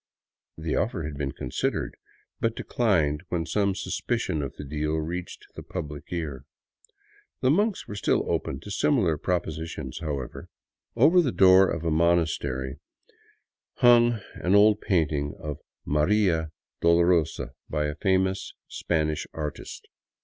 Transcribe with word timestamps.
The 0.57 0.75
offer 0.75 1.03
had 1.03 1.15
been 1.15 1.31
considered, 1.33 1.95
but 2.39 2.55
declined 2.55 3.21
when 3.29 3.45
some 3.45 3.75
suspicion 3.75 4.41
of 4.41 4.55
the 4.55 4.63
deal 4.63 4.95
reached 4.95 5.45
the 5.53 5.61
public 5.61 6.05
ear. 6.11 6.45
The 7.41 7.51
monks 7.51 7.87
were 7.87 7.93
still 7.93 8.23
open 8.27 8.59
to 8.61 8.71
similar 8.71 9.15
propositions, 9.19 9.99
however. 9.99 10.49
Over 10.95 11.19
a 11.19 11.31
door 11.31 11.69
of 11.69 11.83
the 11.83 11.91
monastery 11.91 12.79
hung 13.75 14.21
an 14.33 14.55
old 14.55 14.81
painting 14.81 15.35
of" 15.39 15.59
Maria 15.85 16.49
Dolorosa" 16.81 17.51
by 17.69 17.85
a 17.85 17.93
famous 17.93 18.55
Spanish 18.67 19.27
artist. 19.33 19.87